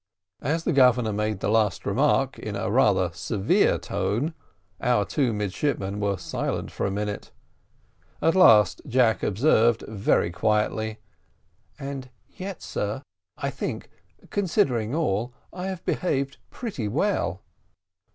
[0.41, 4.33] As the Governor made the last remark in rather a severe tone,
[4.81, 7.29] our two midshipmen were silent for a minute.
[8.19, 10.97] At last Jack observed, very quietly:
[11.77, 13.03] "And yet, sir,
[13.37, 13.91] I think,
[14.31, 17.43] considering all, I have behaved pretty well."